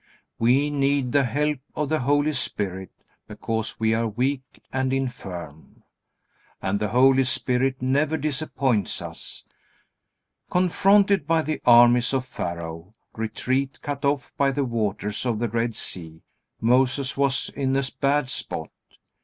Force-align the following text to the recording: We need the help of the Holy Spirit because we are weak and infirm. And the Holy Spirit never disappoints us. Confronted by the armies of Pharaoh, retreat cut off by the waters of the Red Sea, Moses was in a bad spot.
We 0.39 0.71
need 0.71 1.11
the 1.11 1.25
help 1.25 1.59
of 1.75 1.89
the 1.89 1.99
Holy 1.99 2.33
Spirit 2.33 2.89
because 3.27 3.79
we 3.79 3.93
are 3.93 4.07
weak 4.07 4.59
and 4.73 4.91
infirm. 4.91 5.83
And 6.59 6.79
the 6.79 6.87
Holy 6.87 7.23
Spirit 7.23 7.83
never 7.83 8.17
disappoints 8.17 8.99
us. 8.99 9.45
Confronted 10.49 11.27
by 11.27 11.43
the 11.43 11.61
armies 11.65 12.13
of 12.15 12.25
Pharaoh, 12.25 12.93
retreat 13.15 13.79
cut 13.83 14.03
off 14.03 14.33
by 14.37 14.49
the 14.49 14.65
waters 14.65 15.23
of 15.23 15.37
the 15.37 15.49
Red 15.49 15.75
Sea, 15.75 16.23
Moses 16.59 17.15
was 17.15 17.49
in 17.49 17.75
a 17.77 17.83
bad 17.99 18.27
spot. 18.27 18.71